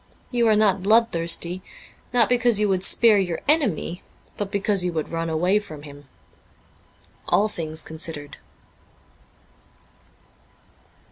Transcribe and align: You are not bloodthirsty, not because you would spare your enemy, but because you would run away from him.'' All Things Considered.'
You 0.31 0.47
are 0.47 0.55
not 0.55 0.81
bloodthirsty, 0.81 1.61
not 2.11 2.27
because 2.27 2.59
you 2.59 2.67
would 2.67 2.83
spare 2.83 3.19
your 3.19 3.39
enemy, 3.47 4.01
but 4.35 4.49
because 4.49 4.83
you 4.83 4.91
would 4.93 5.09
run 5.11 5.29
away 5.29 5.59
from 5.59 5.83
him.'' 5.83 6.05
All 7.29 7.47
Things 7.47 7.83
Considered.' 7.83 8.37